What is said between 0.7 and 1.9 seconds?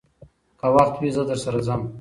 وخت وي، زه درسره ځم.